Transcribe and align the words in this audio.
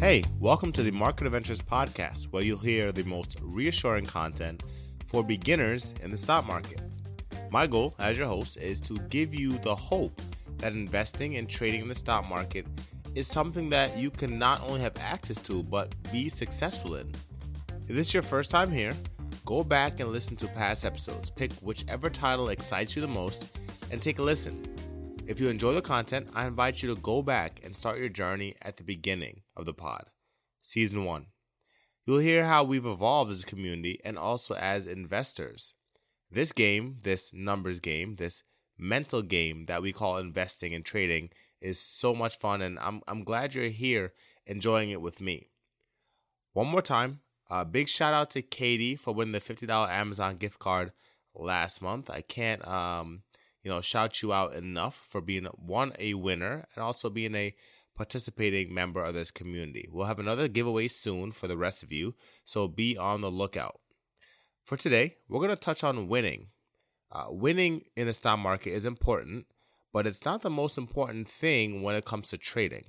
Hey, 0.00 0.22
welcome 0.38 0.70
to 0.74 0.84
the 0.84 0.92
Market 0.92 1.26
Adventures 1.26 1.60
podcast, 1.60 2.26
where 2.30 2.44
you'll 2.44 2.58
hear 2.58 2.92
the 2.92 3.02
most 3.02 3.36
reassuring 3.42 4.06
content 4.06 4.62
for 5.06 5.24
beginners 5.24 5.92
in 6.04 6.12
the 6.12 6.16
stock 6.16 6.46
market. 6.46 6.80
My 7.50 7.66
goal 7.66 7.96
as 7.98 8.16
your 8.16 8.28
host 8.28 8.58
is 8.58 8.78
to 8.82 8.96
give 9.08 9.34
you 9.34 9.50
the 9.58 9.74
hope 9.74 10.22
that 10.58 10.72
investing 10.72 11.36
and 11.36 11.50
trading 11.50 11.82
in 11.82 11.88
the 11.88 11.96
stock 11.96 12.28
market 12.28 12.64
is 13.16 13.26
something 13.26 13.68
that 13.70 13.98
you 13.98 14.08
can 14.08 14.38
not 14.38 14.62
only 14.68 14.80
have 14.82 14.96
access 15.00 15.38
to, 15.38 15.64
but 15.64 15.92
be 16.12 16.28
successful 16.28 16.94
in. 16.94 17.10
If 17.88 17.96
this 17.96 18.06
is 18.06 18.14
your 18.14 18.22
first 18.22 18.52
time 18.52 18.70
here, 18.70 18.92
go 19.44 19.64
back 19.64 19.98
and 19.98 20.12
listen 20.12 20.36
to 20.36 20.46
past 20.46 20.84
episodes. 20.84 21.28
Pick 21.28 21.52
whichever 21.54 22.08
title 22.08 22.50
excites 22.50 22.94
you 22.94 23.02
the 23.02 23.08
most 23.08 23.50
and 23.90 24.00
take 24.00 24.20
a 24.20 24.22
listen. 24.22 24.77
If 25.28 25.38
you 25.40 25.50
enjoy 25.50 25.74
the 25.74 25.82
content, 25.82 26.30
I 26.32 26.46
invite 26.46 26.82
you 26.82 26.94
to 26.94 26.98
go 27.02 27.20
back 27.20 27.60
and 27.62 27.76
start 27.76 27.98
your 27.98 28.08
journey 28.08 28.54
at 28.62 28.78
the 28.78 28.82
beginning 28.82 29.42
of 29.54 29.66
the 29.66 29.74
pod, 29.74 30.06
season 30.62 31.04
one. 31.04 31.26
You'll 32.06 32.20
hear 32.20 32.46
how 32.46 32.64
we've 32.64 32.86
evolved 32.86 33.30
as 33.30 33.42
a 33.42 33.46
community 33.46 34.00
and 34.06 34.16
also 34.16 34.54
as 34.54 34.86
investors. 34.86 35.74
This 36.30 36.52
game, 36.52 37.00
this 37.02 37.34
numbers 37.34 37.78
game, 37.78 38.16
this 38.16 38.42
mental 38.78 39.20
game 39.20 39.66
that 39.66 39.82
we 39.82 39.92
call 39.92 40.16
investing 40.16 40.72
and 40.72 40.82
trading 40.82 41.28
is 41.60 41.78
so 41.78 42.14
much 42.14 42.38
fun, 42.38 42.62
and 42.62 42.78
I'm, 42.78 43.02
I'm 43.06 43.22
glad 43.22 43.54
you're 43.54 43.68
here 43.68 44.14
enjoying 44.46 44.88
it 44.88 45.02
with 45.02 45.20
me. 45.20 45.50
One 46.54 46.68
more 46.68 46.80
time, 46.80 47.20
a 47.50 47.66
big 47.66 47.88
shout 47.88 48.14
out 48.14 48.30
to 48.30 48.40
Katie 48.40 48.96
for 48.96 49.12
winning 49.12 49.32
the 49.32 49.40
$50 49.40 49.90
Amazon 49.90 50.36
gift 50.36 50.58
card 50.58 50.92
last 51.34 51.82
month. 51.82 52.08
I 52.08 52.22
can't 52.22 52.66
um, 52.66 53.24
you 53.62 53.70
know, 53.70 53.80
shout 53.80 54.22
you 54.22 54.32
out 54.32 54.54
enough 54.54 55.06
for 55.08 55.20
being 55.20 55.44
one 55.44 55.92
a 55.98 56.14
winner 56.14 56.66
and 56.74 56.82
also 56.82 57.10
being 57.10 57.34
a 57.34 57.54
participating 57.96 58.72
member 58.72 59.02
of 59.02 59.14
this 59.14 59.30
community. 59.30 59.88
We'll 59.90 60.06
have 60.06 60.20
another 60.20 60.48
giveaway 60.48 60.88
soon 60.88 61.32
for 61.32 61.48
the 61.48 61.56
rest 61.56 61.82
of 61.82 61.92
you, 61.92 62.14
so 62.44 62.68
be 62.68 62.96
on 62.96 63.20
the 63.20 63.30
lookout. 63.30 63.80
For 64.64 64.76
today, 64.76 65.16
we're 65.28 65.40
going 65.40 65.50
to 65.50 65.56
touch 65.56 65.82
on 65.82 66.08
winning. 66.08 66.48
Uh, 67.10 67.26
winning 67.30 67.86
in 67.96 68.06
the 68.06 68.12
stock 68.12 68.38
market 68.38 68.70
is 68.70 68.84
important, 68.84 69.46
but 69.92 70.06
it's 70.06 70.24
not 70.24 70.42
the 70.42 70.50
most 70.50 70.78
important 70.78 71.28
thing 71.28 71.82
when 71.82 71.96
it 71.96 72.04
comes 72.04 72.28
to 72.28 72.38
trading. 72.38 72.84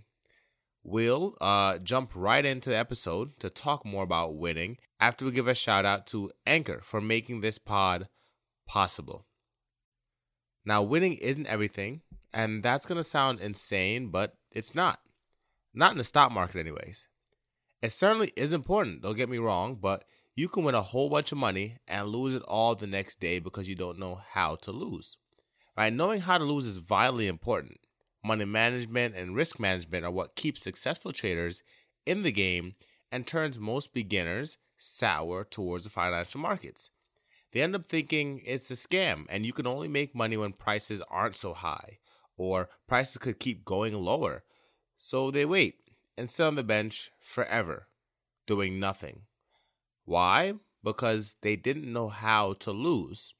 We'll 0.83 1.35
uh, 1.41 1.79
jump 1.79 2.11
right 2.15 2.45
into 2.45 2.69
the 2.69 2.77
episode 2.77 3.39
to 3.39 3.49
talk 3.49 3.85
more 3.85 4.03
about 4.03 4.35
winning 4.35 4.77
after 4.99 5.25
we 5.25 5.31
give 5.31 5.47
a 5.47 5.55
shout 5.55 5.85
out 5.85 6.05
to 6.07 6.31
Anchor 6.45 6.81
for 6.83 7.01
making 7.01 7.41
this 7.41 7.57
pod 7.57 8.07
possible. 8.67 9.25
Now, 10.69 10.83
winning 10.83 11.15
isn't 11.15 11.47
everything, 11.47 12.01
and 12.31 12.61
that's 12.61 12.85
going 12.85 12.99
to 12.99 13.03
sound 13.03 13.39
insane, 13.39 14.09
but 14.09 14.35
it's 14.51 14.75
not. 14.75 14.99
Not 15.73 15.93
in 15.93 15.97
the 15.97 16.03
stock 16.03 16.31
market, 16.31 16.59
anyways. 16.59 17.07
It 17.81 17.89
certainly 17.89 18.31
is 18.35 18.53
important, 18.53 19.01
don't 19.01 19.17
get 19.17 19.29
me 19.29 19.39
wrong, 19.39 19.79
but 19.81 20.03
you 20.35 20.47
can 20.47 20.63
win 20.63 20.75
a 20.75 20.83
whole 20.83 21.09
bunch 21.09 21.31
of 21.31 21.39
money 21.39 21.77
and 21.87 22.09
lose 22.09 22.35
it 22.35 22.43
all 22.43 22.75
the 22.75 22.85
next 22.85 23.19
day 23.19 23.39
because 23.39 23.67
you 23.67 23.73
don't 23.73 23.97
know 23.97 24.21
how 24.33 24.57
to 24.57 24.71
lose. 24.71 25.17
Right? 25.75 25.91
Knowing 25.91 26.21
how 26.21 26.37
to 26.37 26.43
lose 26.43 26.67
is 26.67 26.77
vitally 26.77 27.25
important. 27.25 27.79
Money 28.23 28.45
management 28.45 29.15
and 29.15 29.35
risk 29.35 29.59
management 29.59 30.05
are 30.05 30.11
what 30.11 30.35
keeps 30.35 30.61
successful 30.61 31.11
traders 31.11 31.63
in 32.05 32.21
the 32.21 32.31
game 32.31 32.75
and 33.11 33.25
turns 33.25 33.57
most 33.57 33.91
beginners 33.91 34.59
sour 34.77 35.45
towards 35.45 35.85
the 35.85 35.89
financial 35.89 36.39
markets. 36.39 36.91
They 37.51 37.61
end 37.61 37.75
up 37.75 37.87
thinking 37.87 38.41
it's 38.45 38.69
a 38.69 38.75
scam 38.75 39.25
and 39.29 39.45
you 39.45 39.53
can 39.53 39.65
only 39.65 39.87
make 39.87 40.13
money 40.13 40.37
when 40.37 40.53
prices 40.53 41.01
aren't 41.09 41.35
so 41.35 41.53
high 41.53 41.99
or 42.37 42.69
prices 42.87 43.17
could 43.17 43.39
keep 43.39 43.65
going 43.65 43.93
lower. 43.93 44.43
So 44.97 45.31
they 45.31 45.45
wait 45.45 45.75
and 46.17 46.29
sit 46.29 46.43
on 46.43 46.55
the 46.55 46.63
bench 46.63 47.11
forever, 47.19 47.87
doing 48.45 48.79
nothing. 48.79 49.23
Why? 50.05 50.53
Because 50.83 51.37
they 51.41 51.55
didn't 51.55 51.91
know 51.91 52.09
how 52.09 52.53
to 52.53 52.71
lose. 52.71 53.33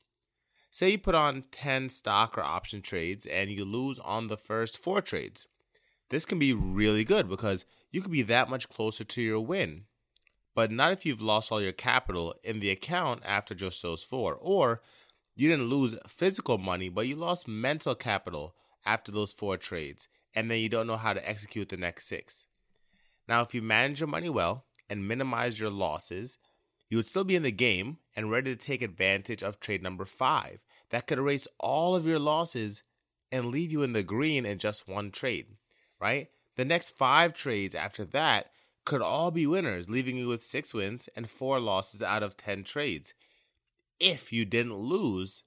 Say 0.72 0.92
you 0.92 0.98
put 0.98 1.16
on 1.16 1.46
10 1.52 1.90
stock 1.90 2.38
or 2.38 2.42
option 2.42 2.82
trades 2.82 3.26
and 3.26 3.50
you 3.50 3.66
lose 3.66 4.00
on 4.00 4.28
the 4.28 4.38
first 4.38 4.78
four 4.78 5.02
trades. 5.02 5.48
This 6.10 6.26
can 6.26 6.40
be 6.40 6.54
really 6.54 7.04
good 7.04 7.30
because 7.30 7.66
you 7.92 8.02
could 8.02 8.12
be 8.12 8.22
that 8.24 8.50
much 8.50 8.70
closer 8.70 9.04
to 9.04 9.22
your 9.22 9.40
win 9.40 9.86
but 10.60 10.74
not 10.74 10.92
if 10.92 11.06
you've 11.06 11.22
lost 11.22 11.54
all 11.54 11.62
your 11.62 11.72
capital 11.72 12.36
in 12.44 12.60
the 12.60 12.70
account 12.70 13.22
after 13.24 13.56
just 13.56 13.82
those 13.82 14.04
four. 14.04 14.36
Or 14.36 14.82
you 15.34 15.48
didn't 15.48 15.70
lose 15.70 15.98
physical 16.06 16.58
money, 16.58 16.90
but 16.90 17.08
you 17.08 17.16
lost 17.16 17.48
mental 17.48 17.96
capital 17.96 18.58
after 18.86 19.10
those 19.10 19.32
four 19.32 19.56
trades, 19.56 20.10
and 20.34 20.52
then 20.52 20.60
you 20.60 20.68
don't 20.68 20.86
know 20.86 20.98
how 20.98 21.14
to 21.14 21.26
execute 21.26 21.70
the 21.70 21.78
next 21.78 22.08
six. 22.08 22.46
Now, 23.26 23.42
if 23.42 23.56
you 23.56 23.62
manage 23.62 24.02
your 24.02 24.10
money 24.10 24.30
well 24.30 24.66
and 24.90 25.08
minimize 25.08 25.62
your 25.62 25.70
losses, 25.70 26.38
you 26.90 26.98
would 26.98 27.08
still 27.08 27.24
be 27.24 27.38
in 27.38 27.44
the 27.44 27.54
game 27.54 28.00
and 28.14 28.30
ready 28.30 28.54
to 28.54 28.62
take 28.62 28.82
advantage 28.82 29.42
of 29.42 29.62
trade 29.62 29.82
number 29.82 30.04
five 30.04 30.60
that 30.90 31.08
could 31.08 31.20
erase 31.20 31.48
all 31.58 31.96
of 31.96 32.06
your 32.06 32.20
losses 32.20 32.84
and 33.32 33.46
leave 33.46 33.72
you 33.72 33.82
in 33.82 33.94
the 33.94 34.04
green 34.04 34.46
in 34.46 34.58
just 34.58 34.90
one 34.90 35.10
trade, 35.10 35.46
right? 36.02 36.28
The 36.58 36.66
next 36.66 36.98
five 36.98 37.34
trades 37.34 37.76
after 37.76 38.04
that 38.04 38.52
could 38.90 39.02
all 39.04 39.30
be 39.30 39.46
winners, 39.46 39.88
leaving 39.88 40.18
you 40.18 40.28
with 40.28 40.44
six 40.44 40.74
wins 40.74 41.08
and 41.16 41.30
four 41.30 41.60
losses 41.60 42.02
out 42.02 42.24
of 42.24 42.36
10 42.36 42.64
trades. 42.64 43.14
If 44.00 44.34
you 44.34 44.46
didn't 44.46 44.78
lose, 44.78 45.44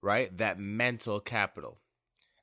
right, 0.00 0.38
that 0.38 0.56
mental 0.56 1.18
capital. 1.18 1.80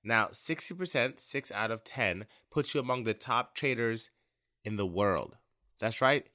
Now, 0.03 0.25
60%, 0.27 1.17
6 1.17 1.51
out 1.53 1.71
of 1.71 1.85
10, 1.85 2.25
puts 2.49 2.75
you 2.75 2.81
among 2.81 3.05
the 3.05 3.13
top 3.13 3.55
traders 3.55 4.09
in 4.65 4.75
the 4.75 4.85
world. 4.85 5.37
That's 5.79 6.01
right, 6.01 6.27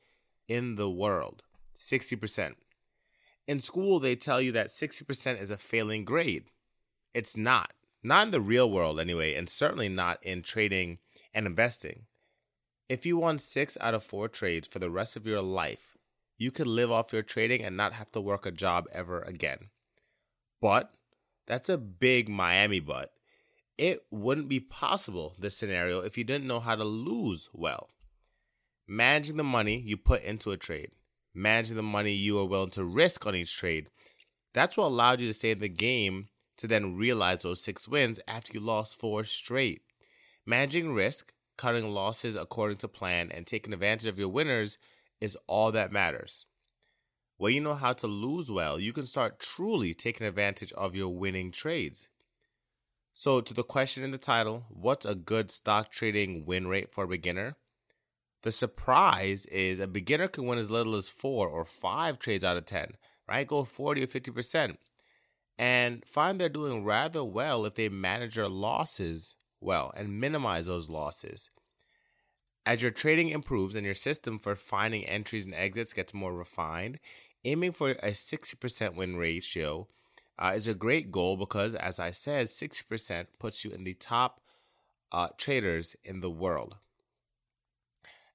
in 0.48 0.76
the 0.76 0.88
world. 0.88 1.42
60%. 1.76 2.54
In 3.46 3.60
school, 3.60 3.98
they 3.98 4.16
tell 4.16 4.40
you 4.40 4.52
that 4.52 4.68
60% 4.68 5.38
is 5.38 5.50
a 5.50 5.58
failing 5.58 6.06
grade. 6.06 6.44
It's 7.12 7.36
not. 7.36 7.74
Not 8.02 8.28
in 8.28 8.30
the 8.30 8.40
real 8.40 8.70
world, 8.70 8.98
anyway, 8.98 9.34
and 9.34 9.50
certainly 9.50 9.90
not 9.90 10.24
in 10.24 10.40
trading 10.40 10.96
and 11.34 11.44
investing. 11.44 12.06
If 12.88 13.04
you 13.04 13.16
won 13.16 13.38
six 13.38 13.76
out 13.80 13.94
of 13.94 14.04
four 14.04 14.28
trades 14.28 14.68
for 14.68 14.78
the 14.78 14.90
rest 14.90 15.16
of 15.16 15.26
your 15.26 15.42
life, 15.42 15.96
you 16.38 16.52
could 16.52 16.68
live 16.68 16.92
off 16.92 17.12
your 17.12 17.22
trading 17.22 17.62
and 17.62 17.76
not 17.76 17.94
have 17.94 18.12
to 18.12 18.20
work 18.20 18.46
a 18.46 18.52
job 18.52 18.86
ever 18.92 19.22
again. 19.22 19.70
But 20.60 20.92
that's 21.46 21.68
a 21.68 21.78
big 21.78 22.28
Miami 22.28 22.78
but. 22.78 23.10
It 23.76 24.04
wouldn't 24.10 24.48
be 24.48 24.60
possible, 24.60 25.34
this 25.38 25.56
scenario, 25.56 26.00
if 26.00 26.16
you 26.16 26.24
didn't 26.24 26.46
know 26.46 26.60
how 26.60 26.76
to 26.76 26.84
lose 26.84 27.48
well. 27.52 27.90
Managing 28.86 29.36
the 29.36 29.44
money 29.44 29.82
you 29.84 29.96
put 29.96 30.22
into 30.22 30.52
a 30.52 30.56
trade, 30.56 30.92
managing 31.34 31.76
the 31.76 31.82
money 31.82 32.12
you 32.12 32.38
are 32.38 32.46
willing 32.46 32.70
to 32.70 32.84
risk 32.84 33.26
on 33.26 33.34
each 33.34 33.54
trade, 33.54 33.88
that's 34.54 34.76
what 34.76 34.86
allowed 34.86 35.20
you 35.20 35.26
to 35.26 35.34
stay 35.34 35.50
in 35.50 35.58
the 35.58 35.68
game 35.68 36.28
to 36.56 36.66
then 36.66 36.96
realize 36.96 37.42
those 37.42 37.62
six 37.62 37.88
wins 37.88 38.20
after 38.28 38.52
you 38.54 38.60
lost 38.60 38.98
four 38.98 39.24
straight. 39.24 39.82
Managing 40.46 40.94
risk 40.94 41.32
cutting 41.56 41.90
losses 41.90 42.34
according 42.34 42.78
to 42.78 42.88
plan, 42.88 43.30
and 43.30 43.46
taking 43.46 43.72
advantage 43.72 44.06
of 44.06 44.18
your 44.18 44.28
winners 44.28 44.78
is 45.20 45.36
all 45.46 45.72
that 45.72 45.92
matters. 45.92 46.46
When 47.38 47.52
you 47.52 47.60
know 47.60 47.74
how 47.74 47.92
to 47.94 48.06
lose 48.06 48.50
well, 48.50 48.80
you 48.80 48.92
can 48.92 49.06
start 49.06 49.40
truly 49.40 49.92
taking 49.92 50.26
advantage 50.26 50.72
of 50.72 50.96
your 50.96 51.08
winning 51.08 51.50
trades. 51.50 52.08
So, 53.12 53.40
to 53.40 53.54
the 53.54 53.62
question 53.62 54.04
in 54.04 54.10
the 54.10 54.18
title, 54.18 54.66
what's 54.68 55.06
a 55.06 55.14
good 55.14 55.50
stock 55.50 55.90
trading 55.90 56.44
win 56.44 56.66
rate 56.66 56.92
for 56.92 57.04
a 57.04 57.08
beginner? 57.08 57.56
The 58.42 58.52
surprise 58.52 59.46
is 59.46 59.80
a 59.80 59.86
beginner 59.86 60.28
can 60.28 60.46
win 60.46 60.58
as 60.58 60.70
little 60.70 60.94
as 60.94 61.08
four 61.08 61.48
or 61.48 61.64
five 61.64 62.18
trades 62.18 62.44
out 62.44 62.56
of 62.56 62.66
10, 62.66 62.92
right? 63.28 63.46
Go 63.46 63.64
40 63.64 64.04
or 64.04 64.06
50%. 64.06 64.76
And 65.58 66.04
find 66.04 66.40
they're 66.40 66.48
doing 66.48 66.84
rather 66.84 67.24
well 67.24 67.64
if 67.64 67.74
they 67.74 67.88
manage 67.88 68.34
their 68.34 68.48
losses 68.48 69.36
well 69.60 69.92
and 69.96 70.20
minimize 70.20 70.66
those 70.66 70.88
losses. 70.88 71.50
As 72.64 72.82
your 72.82 72.90
trading 72.90 73.28
improves 73.28 73.76
and 73.76 73.84
your 73.84 73.94
system 73.94 74.38
for 74.38 74.56
finding 74.56 75.04
entries 75.04 75.44
and 75.44 75.54
exits 75.54 75.92
gets 75.92 76.12
more 76.12 76.34
refined, 76.34 76.98
aiming 77.44 77.72
for 77.72 77.90
a 77.90 78.10
60% 78.10 78.94
win 78.96 79.16
ratio 79.16 79.86
uh, 80.38 80.52
is 80.54 80.66
a 80.66 80.74
great 80.74 81.12
goal 81.12 81.36
because, 81.36 81.74
as 81.74 81.98
I 81.98 82.10
said, 82.10 82.48
60% 82.48 83.26
puts 83.38 83.64
you 83.64 83.70
in 83.70 83.84
the 83.84 83.94
top 83.94 84.40
uh, 85.12 85.28
traders 85.38 85.94
in 86.04 86.20
the 86.20 86.30
world. 86.30 86.76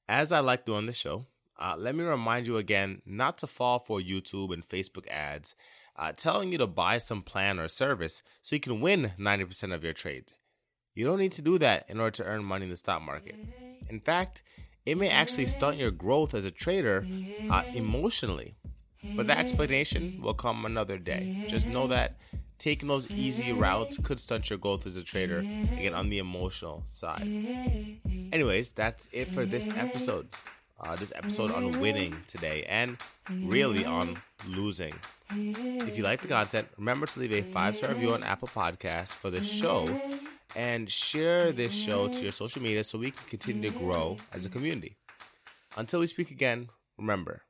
As 0.07 0.31
I 0.31 0.39
like 0.39 0.65
doing 0.65 0.85
the 0.85 0.93
show, 0.93 1.25
uh, 1.59 1.75
let 1.77 1.95
me 1.95 2.03
remind 2.03 2.47
you 2.47 2.57
again 2.57 3.01
not 3.05 3.37
to 3.39 3.47
fall 3.47 3.79
for 3.79 3.99
YouTube 3.99 4.53
and 4.53 4.67
Facebook 4.67 5.07
ads 5.09 5.55
uh, 5.95 6.11
telling 6.11 6.51
you 6.51 6.57
to 6.57 6.67
buy 6.67 6.97
some 6.97 7.21
plan 7.21 7.59
or 7.59 7.67
service 7.67 8.23
so 8.41 8.55
you 8.55 8.59
can 8.59 8.81
win 8.81 9.11
90% 9.19 9.73
of 9.73 9.83
your 9.83 9.93
trades. 9.93 10.33
You 10.93 11.05
don't 11.05 11.19
need 11.19 11.31
to 11.33 11.41
do 11.41 11.57
that 11.59 11.85
in 11.89 11.99
order 11.99 12.11
to 12.17 12.25
earn 12.25 12.43
money 12.43 12.65
in 12.65 12.69
the 12.69 12.77
stock 12.77 13.01
market. 13.01 13.35
In 13.89 13.99
fact, 13.99 14.43
it 14.85 14.97
may 14.97 15.09
actually 15.09 15.45
stunt 15.45 15.77
your 15.77 15.91
growth 15.91 16.33
as 16.33 16.45
a 16.45 16.51
trader 16.51 17.05
uh, 17.49 17.63
emotionally. 17.73 18.55
But 19.15 19.27
that 19.27 19.39
explanation 19.39 20.19
will 20.21 20.33
come 20.33 20.65
another 20.65 20.97
day. 20.97 21.45
Just 21.47 21.65
know 21.65 21.87
that 21.87 22.17
taking 22.59 22.87
those 22.87 23.09
easy 23.09 23.51
routes 23.51 23.97
could 24.03 24.19
stunt 24.19 24.49
your 24.49 24.59
growth 24.59 24.85
as 24.85 24.95
a 24.95 25.01
trader, 25.01 25.39
again, 25.39 25.95
on 25.95 26.09
the 26.09 26.19
emotional 26.19 26.83
side. 26.87 27.27
Anyways, 28.31 28.71
that's 28.73 29.09
it 29.11 29.27
for 29.27 29.45
this 29.45 29.69
episode. 29.69 30.27
Uh, 30.79 30.95
this 30.95 31.11
episode 31.15 31.51
on 31.51 31.79
winning 31.79 32.15
today 32.27 32.65
and 32.67 32.97
really 33.43 33.85
on 33.85 34.19
losing. 34.47 34.93
If 35.29 35.97
you 35.97 36.03
like 36.03 36.21
the 36.21 36.27
content, 36.27 36.67
remember 36.77 37.05
to 37.05 37.19
leave 37.19 37.33
a 37.33 37.41
five 37.41 37.75
star 37.75 37.89
review 37.89 38.13
on 38.13 38.23
Apple 38.23 38.47
Podcasts 38.47 39.09
for 39.09 39.29
the 39.29 39.43
show 39.43 39.87
and 40.55 40.89
share 40.89 41.51
this 41.51 41.73
show 41.73 42.07
to 42.07 42.23
your 42.23 42.31
social 42.31 42.61
media 42.61 42.83
so 42.83 42.97
we 42.97 43.11
can 43.11 43.27
continue 43.27 43.71
to 43.71 43.77
grow 43.77 44.17
as 44.33 44.45
a 44.45 44.49
community. 44.49 44.97
Until 45.77 45.99
we 46.01 46.07
speak 46.07 46.31
again, 46.31 46.69
remember 46.97 47.43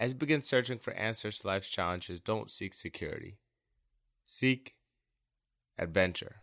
as 0.00 0.12
you 0.12 0.18
begin 0.18 0.40
searching 0.40 0.78
for 0.78 0.94
answers 0.94 1.38
to 1.38 1.46
life's 1.46 1.68
challenges, 1.68 2.22
don't 2.22 2.50
seek 2.50 2.72
security, 2.72 3.36
seek 4.26 4.74
adventure. 5.78 6.36